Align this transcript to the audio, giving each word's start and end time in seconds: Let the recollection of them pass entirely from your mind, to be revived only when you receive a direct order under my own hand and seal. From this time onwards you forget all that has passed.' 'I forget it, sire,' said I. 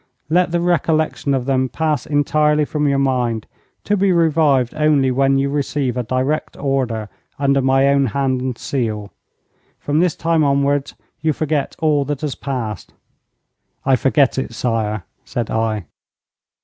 Let 0.31 0.49
the 0.49 0.59
recollection 0.61 1.35
of 1.35 1.45
them 1.45 1.69
pass 1.69 2.07
entirely 2.07 2.65
from 2.65 2.87
your 2.87 2.97
mind, 2.97 3.45
to 3.83 3.95
be 3.95 4.11
revived 4.11 4.73
only 4.73 5.11
when 5.11 5.37
you 5.37 5.47
receive 5.51 5.95
a 5.95 6.01
direct 6.01 6.57
order 6.57 7.07
under 7.37 7.61
my 7.61 7.87
own 7.87 8.07
hand 8.07 8.41
and 8.41 8.57
seal. 8.57 9.11
From 9.77 9.99
this 9.99 10.15
time 10.15 10.43
onwards 10.43 10.95
you 11.19 11.33
forget 11.33 11.75
all 11.77 12.03
that 12.05 12.21
has 12.21 12.33
passed.' 12.33 12.95
'I 13.85 13.95
forget 13.97 14.39
it, 14.39 14.53
sire,' 14.55 15.03
said 15.23 15.51
I. 15.51 15.85